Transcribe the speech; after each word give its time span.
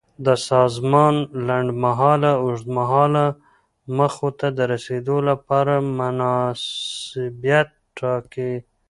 د 0.25 0.27
سازمان 0.49 1.15
لنډمهاله 1.47 2.31
او 2.39 2.43
اوږدمهاله 2.49 3.25
موخو 3.95 4.29
ته 4.39 4.47
د 4.57 4.59
رسیدو 4.73 5.17
لپاره 5.29 5.73
مناسبیت 5.99 7.69
ټاکي. 7.97 8.53